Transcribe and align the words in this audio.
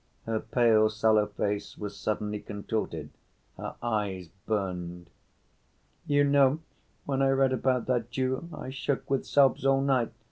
Her 0.25 0.39
pale, 0.39 0.89
sallow 0.89 1.27
face 1.27 1.77
was 1.77 1.95
suddenly 1.95 2.39
contorted, 2.39 3.11
her 3.55 3.75
eyes 3.83 4.29
burned. 4.47 5.11
"You 6.07 6.23
know, 6.23 6.61
when 7.05 7.21
I 7.21 7.29
read 7.29 7.53
about 7.53 7.85
that 7.85 8.09
Jew 8.09 8.49
I 8.51 8.71
shook 8.71 9.07
with 9.11 9.27
sobs 9.27 9.63
all 9.63 9.81
night. 9.83 10.11